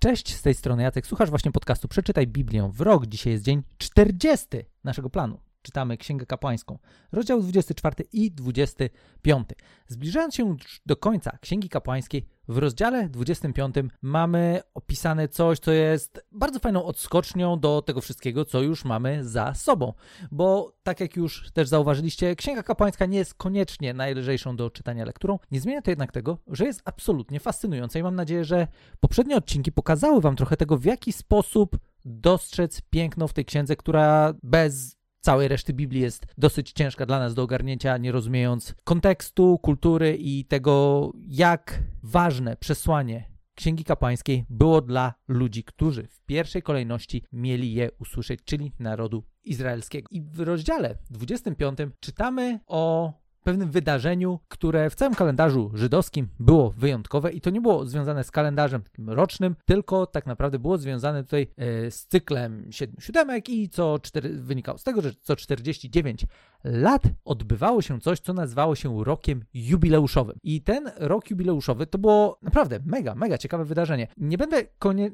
[0.00, 1.06] Cześć, z tej strony Jacek.
[1.06, 3.06] Słuchasz właśnie podcastu Przeczytaj Biblię w rok.
[3.06, 4.46] Dzisiaj jest dzień 40
[4.84, 5.40] naszego planu.
[5.68, 6.78] Czytamy Księgę Kapłańską,
[7.12, 9.48] rozdział 24 i 25.
[9.86, 10.56] Zbliżając się
[10.86, 17.60] do końca Księgi Kapłańskiej, w rozdziale 25 mamy opisane coś, co jest bardzo fajną odskocznią
[17.60, 19.92] do tego wszystkiego, co już mamy za sobą.
[20.30, 25.38] Bo tak jak już też zauważyliście, Księga Kapłańska nie jest koniecznie najlżejszą do czytania lekturą.
[25.50, 28.66] Nie zmienia to jednak tego, że jest absolutnie fascynująca i mam nadzieję, że
[29.00, 34.34] poprzednie odcinki pokazały Wam trochę tego, w jaki sposób dostrzec piękno w tej księdze, która
[34.42, 34.97] bez
[35.28, 40.44] całej reszty Biblii jest dosyć ciężka dla nas do ogarnięcia, nie rozumiejąc kontekstu, kultury i
[40.44, 47.90] tego, jak ważne przesłanie Księgi Kapłańskiej było dla ludzi, którzy w pierwszej kolejności mieli je
[47.98, 50.08] usłyszeć, czyli narodu izraelskiego.
[50.10, 53.12] I w rozdziale 25 czytamy o
[53.48, 58.30] pewnym wydarzeniu, które w całym kalendarzu żydowskim było wyjątkowe i to nie było związane z
[58.30, 63.98] kalendarzem rocznym, tylko tak naprawdę było związane tutaj e, z cyklem 7 siódemek i co
[63.98, 66.26] 4, wynikało z tego, że co 49
[66.64, 70.38] lat odbywało się coś, co nazywało się rokiem jubileuszowym.
[70.42, 74.08] I ten rok jubileuszowy to było naprawdę mega, mega ciekawe wydarzenie.
[74.16, 74.62] Nie będę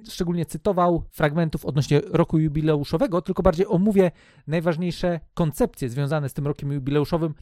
[0.09, 4.11] szczególnie cytował fragmentów odnośnie roku jubileuszowego, tylko bardziej omówię
[4.47, 7.35] najważniejsze koncepcje związane z tym rokiem jubileuszowym.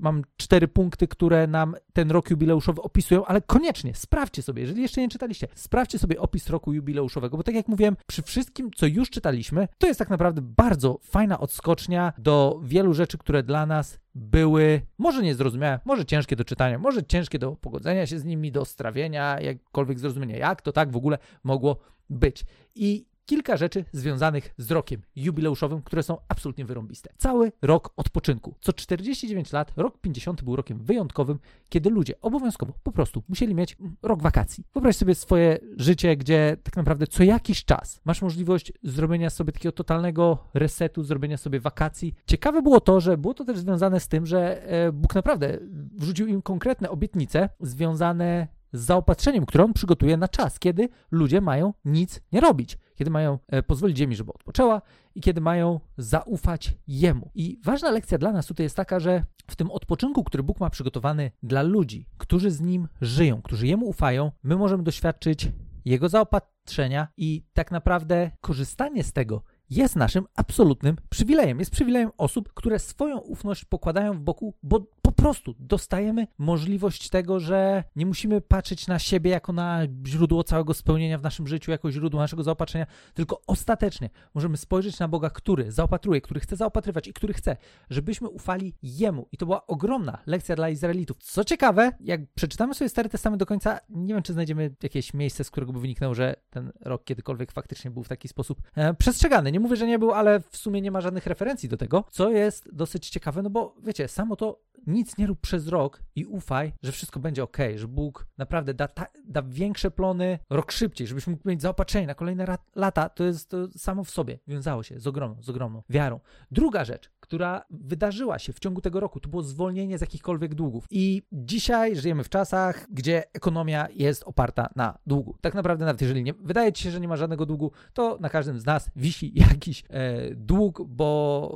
[0.00, 5.00] Mam cztery punkty, które nam ten rok jubileuszowy opisują, ale koniecznie sprawdźcie sobie, jeżeli jeszcze
[5.00, 9.10] nie czytaliście, sprawdźcie sobie opis roku jubileuszowego, bo tak jak mówiłem, przy wszystkim, co już
[9.10, 14.82] czytaliśmy, to jest tak naprawdę bardzo fajna odskocznia do wielu rzeczy, które dla nas były
[14.98, 19.40] może niezrozumiałe, może ciężkie do czytania, może ciężkie do pogodzenia się z nimi, do strawienia,
[19.40, 21.76] jakkolwiek zrozumienia, jak to tak w ogóle mogło
[22.10, 22.44] być.
[22.74, 27.10] I kilka rzeczy związanych z rokiem jubileuszowym, które są absolutnie wyrąbiste.
[27.18, 28.54] Cały rok odpoczynku.
[28.60, 33.76] Co 49 lat, rok 50 był rokiem wyjątkowym, kiedy ludzie obowiązkowo po prostu musieli mieć
[34.02, 34.64] rok wakacji.
[34.74, 39.72] Wyobraź sobie swoje życie, gdzie tak naprawdę co jakiś czas masz możliwość zrobienia sobie takiego
[39.72, 42.14] totalnego resetu, zrobienia sobie wakacji.
[42.26, 45.58] Ciekawe było to, że było to też związane z tym, że e, Bóg naprawdę
[45.96, 51.74] wrzucił im konkretne obietnice związane z zaopatrzeniem, które on przygotuje na czas, kiedy ludzie mają
[51.84, 54.82] nic nie robić, kiedy mają e, pozwolić ziemi, żeby odpoczęła
[55.14, 57.30] i kiedy mają zaufać jemu.
[57.34, 60.70] I ważna lekcja dla nas tutaj jest taka, że w tym odpoczynku, który Bóg ma
[60.70, 65.48] przygotowany dla ludzi, którzy z nim żyją, którzy jemu ufają, my możemy doświadczyć
[65.84, 71.58] jego zaopatrzenia i tak naprawdę korzystanie z tego jest naszym absolutnym przywilejem.
[71.58, 77.40] Jest przywilejem osób, które swoją ufność pokładają w boku, bo po prostu dostajemy możliwość tego,
[77.40, 81.90] że nie musimy patrzeć na siebie jako na źródło całego spełnienia w naszym życiu, jako
[81.90, 87.12] źródło naszego zaopatrzenia, tylko ostatecznie możemy spojrzeć na Boga, który zaopatruje, który chce zaopatrywać i
[87.12, 87.56] który chce,
[87.90, 89.28] żebyśmy ufali Jemu.
[89.32, 91.16] I to była ogromna lekcja dla Izraelitów.
[91.18, 95.44] Co ciekawe, jak przeczytamy sobie Stary Testament do końca, nie wiem, czy znajdziemy jakieś miejsce,
[95.44, 99.52] z którego by wyniknęło, że ten rok kiedykolwiek faktycznie był w taki sposób e, przestrzegany.
[99.52, 102.30] Nie mówię, że nie był, ale w sumie nie ma żadnych referencji do tego, co
[102.30, 106.72] jest dosyć ciekawe, no bo wiecie, samo to nic nie rób przez rok i ufaj,
[106.82, 111.30] że wszystko będzie ok, że Bóg naprawdę da, ta, da większe plony rok szybciej, żebyśmy
[111.30, 113.08] mógł mieć zaopatrzenie na kolejne lata.
[113.08, 116.20] To jest to samo w sobie, wiązało się z ogromną, z ogromną wiarą.
[116.50, 120.86] Druga rzecz, która wydarzyła się w ciągu tego roku, to było zwolnienie z jakichkolwiek długów.
[120.90, 125.36] I dzisiaj żyjemy w czasach, gdzie ekonomia jest oparta na długu.
[125.40, 128.28] Tak naprawdę, nawet jeżeli nie, wydaje ci się, że nie ma żadnego długu, to na
[128.28, 131.50] każdym z nas wisi jakiś e, dług, bo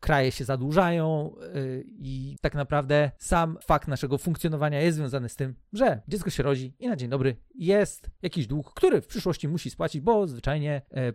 [0.00, 1.46] kraje się zadłużają e,
[1.84, 6.74] i tak naprawdę sam fakt naszego funkcjonowania jest związany z tym, że dziecko się rodzi
[6.78, 11.12] i na dzień dobry jest jakiś dług, który w przyszłości musi spłacić, bo zwyczajnie e,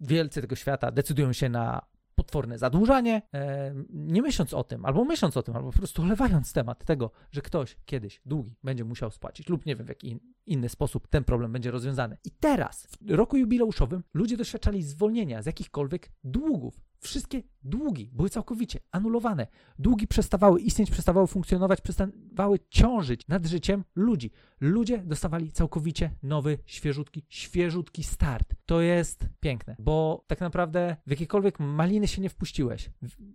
[0.00, 1.92] wielcy tego świata decydują się na
[2.32, 6.52] potworne zadłużanie, e, nie myśląc o tym, albo myśląc o tym, albo po prostu olewając
[6.52, 10.68] temat tego, że ktoś kiedyś długi będzie musiał spłacić, lub nie wiem w jaki inny
[10.68, 12.16] sposób ten problem będzie rozwiązany.
[12.24, 16.80] I teraz, w roku jubileuszowym, ludzie doświadczali zwolnienia z jakichkolwiek długów.
[17.02, 19.46] Wszystkie długi były całkowicie anulowane.
[19.78, 24.30] Długi przestawały istnieć, przestawały funkcjonować, przestawały ciążyć nad życiem ludzi.
[24.60, 28.54] Ludzie dostawali całkowicie nowy, świeżutki, świeżutki start.
[28.66, 32.90] To jest piękne, bo tak naprawdę w jakiekolwiek maliny się nie wpuściłeś.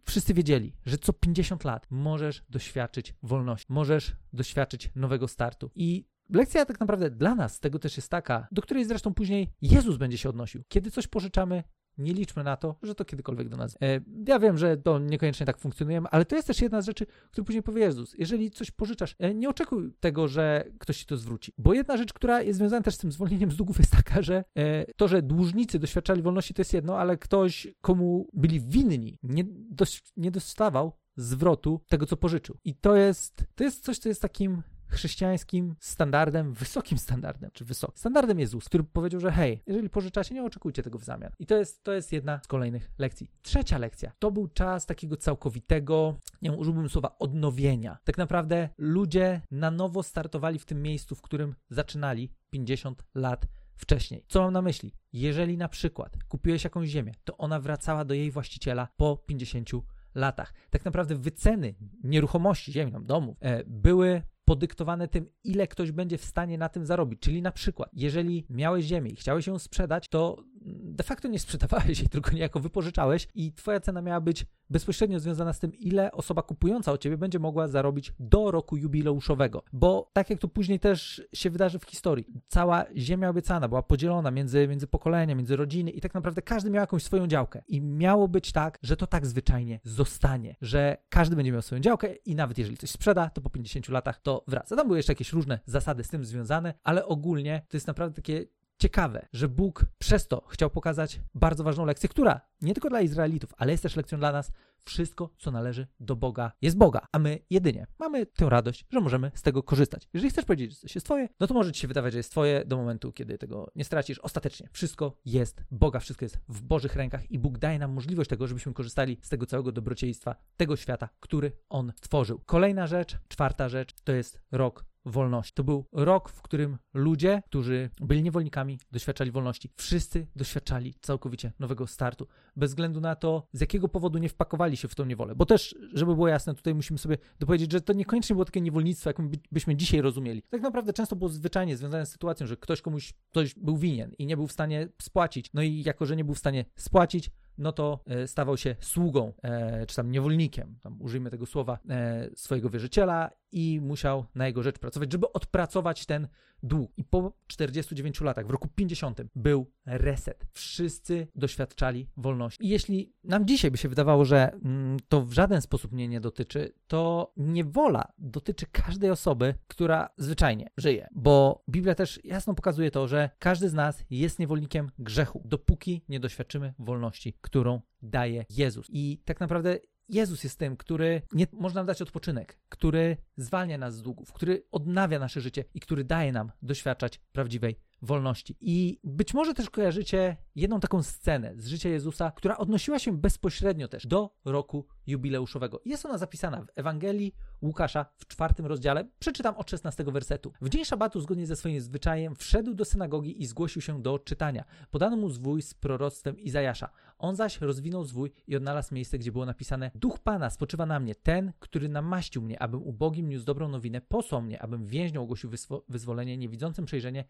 [0.06, 5.72] Wszyscy wiedzieli, że co 50 lat możesz doświadczyć wolności, możesz doświadczyć nowego startu.
[5.76, 9.98] I Lekcja tak naprawdę dla nas tego też jest taka, do której zresztą później Jezus
[9.98, 10.64] będzie się odnosił.
[10.68, 11.64] Kiedy coś pożyczamy,
[11.98, 13.78] nie liczmy na to, że to kiedykolwiek do nas.
[13.82, 17.06] E, ja wiem, że to niekoniecznie tak funkcjonuje, ale to jest też jedna z rzeczy,
[17.32, 18.16] którą później powie Jezus.
[18.18, 21.54] Jeżeli coś pożyczasz, e, nie oczekuj tego, że ktoś ci to zwróci.
[21.58, 24.44] Bo jedna rzecz, która jest związana też z tym zwolnieniem z długów, jest taka, że
[24.56, 29.44] e, to, że dłużnicy doświadczali wolności, to jest jedno, ale ktoś, komu byli winni, nie,
[29.70, 32.58] dos nie dostawał zwrotu tego, co pożyczył.
[32.64, 37.98] I to jest, to jest coś, co jest takim chrześcijańskim standardem, wysokim standardem, czy wysokim
[37.98, 41.32] standardem Jezus, który powiedział, że hej, jeżeli pożyczacie, nie oczekujcie tego w zamian.
[41.40, 43.32] I to jest, to jest jedna z kolejnych lekcji.
[43.42, 44.12] Trzecia lekcja.
[44.20, 47.98] To był czas takiego całkowitego, nie wiem, użyłbym słowa odnowienia.
[48.04, 54.26] Tak naprawdę ludzie na nowo startowali w tym miejscu, w którym zaczynali 50 lat wcześniej.
[54.28, 54.94] Co mam na myśli?
[55.14, 59.70] Jeżeli na przykład kupiłeś jakąś ziemię, to ona wracała do jej właściciela po 50
[60.16, 60.54] latach.
[60.70, 66.58] Tak naprawdę wyceny nieruchomości, ziemi, domów, e, były podyktowane tym, ile ktoś będzie w stanie
[66.58, 67.20] na tym zarobić.
[67.20, 72.00] Czyli na przykład, jeżeli miałeś ziemię i chciałeś ją sprzedać, to de facto nie sprzedawałeś
[72.00, 76.42] jej, tylko niejako wypożyczałeś i twoja cena miała być bezpośrednio związana z tym, ile osoba
[76.42, 79.64] kupująca od ciebie będzie mogła zarobić do roku jubileuszowego.
[79.74, 84.32] Bo tak jak to później też się wydarzy w historii, cała ziemia obiecana była podzielona
[84.32, 87.62] między, między pokolenia, między rodziny i tak naprawdę każdy miał jakąś swoją działkę.
[87.68, 92.14] I miało być tak, że to tak zwyczajnie zostanie, że każdy będzie miał swoją działkę
[92.14, 94.76] i nawet jeżeli coś sprzeda, to po 50 latach to wraca.
[94.76, 98.46] Tam były jeszcze jakieś różne zasady z tym związane, ale ogólnie to jest naprawdę takie
[98.78, 103.54] ciekawe, że Bóg przez to chciał pokazać bardzo ważną lekcję, która nie tylko dla Izraelitów,
[103.58, 104.52] ale jest też lekcją dla nas.
[104.86, 109.32] Wszystko, co należy do Boga, jest Boga, a my jedynie mamy tę radość, że możemy
[109.34, 110.08] z tego korzystać.
[110.14, 112.32] Jeżeli chcesz powiedzieć, że coś jest Twoje, no to może Ci się wydawać, że jest
[112.32, 114.20] Twoje do momentu, kiedy tego nie stracisz.
[114.20, 118.48] Ostatecznie wszystko jest Boga, wszystko jest w Bożych rękach i Bóg daje nam możliwość tego,
[118.48, 122.42] żebyśmy korzystali z tego całego dobrocieństwa, tego świata, który On stworzył.
[122.46, 125.54] Kolejna rzecz, czwarta rzecz, to jest rok wolności.
[125.54, 129.70] To był rok, w którym ludzie, którzy byli niewolnikami, doświadczali wolności.
[129.76, 134.88] Wszyscy doświadczali całkowicie nowego startu, bez względu na to, z jakiego powodu nie wpakowali się
[134.88, 135.36] w tą niewolę.
[135.36, 139.10] Bo też, żeby było jasne, tutaj musimy sobie dopowiedzieć, że to niekoniecznie było takie niewolnictwo,
[139.10, 139.18] jak
[139.52, 140.42] byśmy dzisiaj rozumieli.
[140.50, 144.26] Tak naprawdę często było zwyczajnie związane z sytuacją, że ktoś komuś coś był winien i
[144.26, 145.50] nie był w stanie spłacić.
[145.54, 149.34] No i jako, że nie był w stanie spłacić, no to e, stawał się sługą,
[149.44, 154.64] e, czy tam niewolnikiem, tam użyjmy tego słowa, e, swojego wierzyciela i musiał na jego
[154.64, 156.28] rzecz pracować, żeby odpracować ten
[156.64, 156.92] dług.
[156.98, 160.46] I po 49 latach, w roku 50, był reset.
[160.54, 162.66] Wszyscy doświadczali wolności.
[162.66, 166.20] I jeśli nam dzisiaj by się wydawało, że mm, to w żaden sposób mnie nie
[166.20, 171.08] dotyczy, to niewola dotyczy każdej osoby, która zwyczajnie żyje.
[171.12, 176.20] Bo Biblia też jasno pokazuje to, że każdy z nas jest niewolnikiem grzechu, dopóki nie
[176.20, 178.88] doświadczymy wolności, którą daje Jezus.
[178.90, 179.80] I tak naprawdę
[180.10, 185.20] Jezus jest tym, który nie można dać odpoczynek, który zwalnia nas z długów, który odnawia
[185.20, 188.56] nasze życie i który daje nam doświadczać prawdziwej wolności.
[188.62, 193.88] I być może też kojarzycie jedną taką scenę z życia Jezusa, która odnosiła się bezpośrednio
[193.88, 195.82] też do roku jubileuszowego.
[195.86, 199.08] Jest ona zapisana w Ewangelii Łukasza w czwartym rozdziale.
[199.20, 200.54] Przeczytam od 16 wersetu.
[200.62, 204.64] W dzień szabatu, zgodnie ze swoim zwyczajem, wszedł do synagogi i zgłosił się do czytania.
[204.92, 206.90] Podano mu zwój z proroctwem Izajasza.
[207.18, 211.16] On zaś rozwinął zwój i odnalazł miejsce, gdzie było napisane: Duch Pana spoczywa na mnie,
[211.16, 215.50] ten, który namaścił mnie, abym ubogim niósł dobrą nowinę, posłał mnie, abym więźniom ogłosił
[215.90, 217.24] wyzwolenie, niewidzącym przejrzenie,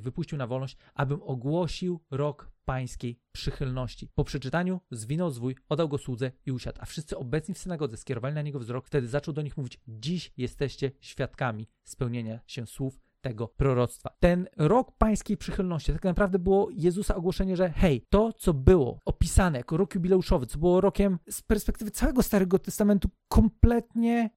[0.00, 4.08] wypuścił na wolność, abym ogłosił rok pańskiej przychylności.
[4.14, 8.34] Po przeczytaniu zwinął zwój, oddał go słudze i usiadł, a wszyscy obecni w synagodze skierowali
[8.34, 8.86] na niego wzrok.
[8.86, 14.10] Wtedy zaczął do nich mówić: Dziś jesteście świadkami spełnienia się słów tego proroctwa.
[14.20, 19.58] Ten rok pańskiej przychylności tak naprawdę było Jezusa ogłoszenie, że hej, to co było opisane
[19.58, 24.30] jako rok jubileuszowy, co było rokiem z perspektywy całego Starego Testamentu kompletnie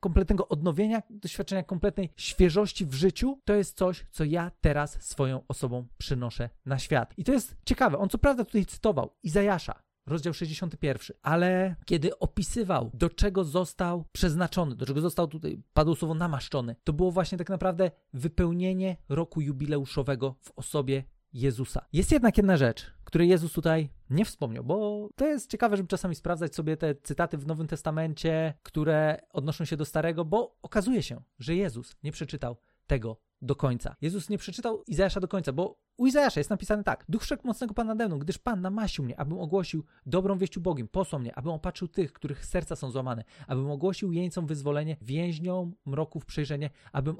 [0.00, 5.86] kompletnego odnowienia, doświadczenia kompletnej świeżości w życiu, to jest coś, co ja teraz swoją osobą
[5.98, 7.14] przynoszę na świat.
[7.16, 7.98] I to jest ciekawe.
[7.98, 11.16] On co prawda tutaj cytował Izajasza, rozdział 61.
[11.22, 16.92] Ale kiedy opisywał, do czego został przeznaczony, do czego został tutaj, padło słowo namaszczony, to
[16.92, 21.84] było właśnie tak naprawdę wypełnienie roku jubileuszowego w osobie Jezusa.
[21.92, 26.14] Jest jednak jedna rzecz, której Jezus tutaj nie wspomniał, bo to jest ciekawe, żeby czasami
[26.14, 31.22] sprawdzać sobie te cytaty w Nowym Testamencie, które odnoszą się do Starego, bo okazuje się,
[31.38, 32.56] że Jezus nie przeczytał
[32.86, 33.96] tego do końca.
[34.00, 37.04] Jezus nie przeczytał Izajasza do końca, bo u Izajasza jest napisane tak.
[37.08, 41.20] Duch Wszechmocnego Pana nade mną, gdyż Pan namasił mnie, abym ogłosił dobrą wieść ubogim, posłał
[41.20, 46.70] mnie, abym opatrzył tych, których serca są złamane, abym ogłosił jeńcom wyzwolenie, więźniom mroków przejrzenie,
[46.92, 47.16] abym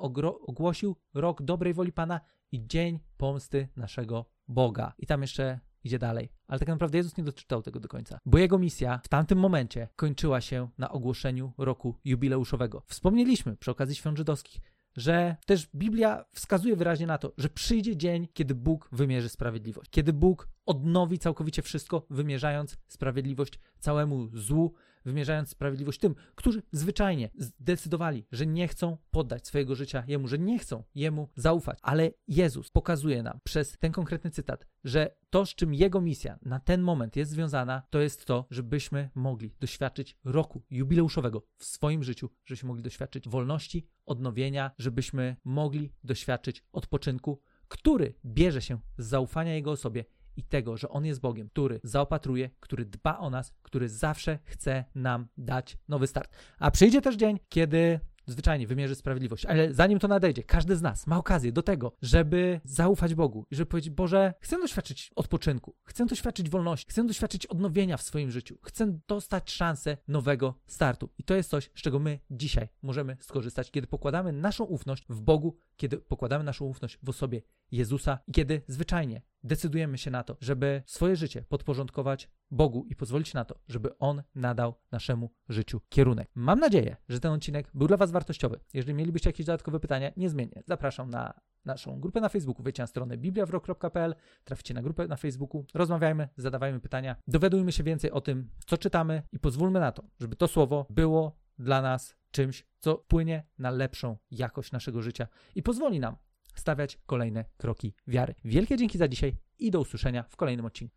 [0.46, 2.20] ogłosił rok dobrej woli Pana
[2.52, 4.94] i dzień pomsty naszego Boga.
[4.98, 6.32] I tam jeszcze idzie dalej.
[6.48, 9.88] Ale tak naprawdę Jezus nie doczytał tego do końca, bo jego misja w tamtym momencie
[9.96, 12.82] kończyła się na ogłoszeniu roku jubileuszowego.
[12.86, 14.60] Wspomnieliśmy przy okazji świąt żydowskich,
[14.96, 20.12] że też Biblia wskazuje wyraźnie na to, że przyjdzie dzień, kiedy Bóg wymierzy sprawiedliwość, kiedy
[20.12, 28.46] Bóg odnowi całkowicie wszystko, wymierzając sprawiedliwość całemu złu, wymierzając sprawiedliwość tym, którzy zwyczajnie zdecydowali, że
[28.46, 31.78] nie chcą poddać swojego życia Jemu, że nie chcą Jemu zaufać.
[31.82, 36.60] Ale Jezus pokazuje nam przez ten konkretny cytat, że to, z czym Jego misja na
[36.60, 42.30] ten moment jest związana, to jest to, żebyśmy mogli doświadczyć roku jubileuszowego w swoim życiu,
[42.44, 49.70] żebyśmy mogli doświadczyć wolności, odnowienia, żebyśmy mogli doświadczyć odpoczynku, który bierze się z zaufania Jego
[49.70, 50.04] osobie
[50.36, 54.84] i tego, że On jest Bogiem, który zaopatruje, który dba o nas, który zawsze chce
[54.94, 56.36] nam dać nowy start.
[56.58, 59.46] A przyjdzie też dzień, kiedy zwyczajnie wymierzy sprawiedliwość.
[59.46, 63.56] Ale zanim to nadejdzie, każdy z nas ma okazję do tego, żeby zaufać Bogu i
[63.56, 68.58] żeby powiedzieć: Boże, chcę doświadczyć odpoczynku, chcę doświadczyć wolności, chcę doświadczyć odnowienia w swoim życiu,
[68.62, 71.10] chcę dostać szansę nowego startu.
[71.18, 75.20] I to jest coś, z czego my dzisiaj możemy skorzystać, kiedy pokładamy naszą ufność w
[75.20, 80.36] Bogu, kiedy pokładamy naszą ufność w osobie Jezusa i kiedy zwyczajnie decydujemy się na to,
[80.40, 86.30] żeby swoje życie podporządkować Bogu i pozwolić na to, żeby On nadał naszemu życiu kierunek.
[86.34, 88.60] Mam nadzieję, że ten odcinek był dla Was wartościowy.
[88.74, 91.34] Jeżeli mielibyście jakieś dodatkowe pytania, niezmiennie zapraszam na
[91.64, 92.62] naszą grupę na Facebooku.
[92.62, 98.10] Wejdźcie na stronę bibliawrok.pl, traficie na grupę na Facebooku, rozmawiajmy, zadawajmy pytania, dowiadujmy się więcej
[98.10, 102.66] o tym, co czytamy i pozwólmy na to, żeby to słowo było dla nas czymś,
[102.78, 106.16] co wpłynie na lepszą jakość naszego życia i pozwoli nam
[106.54, 108.34] stawiać kolejne kroki wiary.
[108.44, 110.90] Wielkie dzięki za dzisiaj i do usłyszenia w kolejnym odcinku.